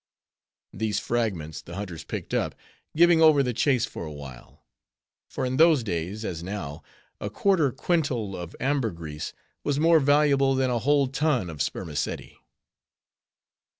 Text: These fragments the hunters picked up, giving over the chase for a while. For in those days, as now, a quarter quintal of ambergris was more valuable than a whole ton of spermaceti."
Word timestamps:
These 0.73 0.97
fragments 0.97 1.61
the 1.61 1.75
hunters 1.75 2.03
picked 2.03 2.33
up, 2.33 2.55
giving 2.97 3.21
over 3.21 3.43
the 3.43 3.53
chase 3.53 3.85
for 3.85 4.03
a 4.03 4.11
while. 4.11 4.65
For 5.29 5.45
in 5.45 5.57
those 5.57 5.83
days, 5.83 6.25
as 6.25 6.41
now, 6.41 6.81
a 7.19 7.29
quarter 7.29 7.71
quintal 7.71 8.35
of 8.35 8.55
ambergris 8.59 9.31
was 9.63 9.79
more 9.79 9.99
valuable 9.99 10.55
than 10.55 10.71
a 10.71 10.79
whole 10.79 11.05
ton 11.05 11.51
of 11.51 11.61
spermaceti." 11.61 12.39